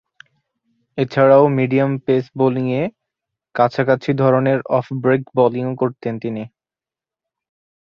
[0.97, 2.87] এছাড়াও, medium pace বোলিংয়ের
[3.55, 6.43] কাছাকাছি ধরনের অফ ব্রেক বোলিং করতেন তিনি।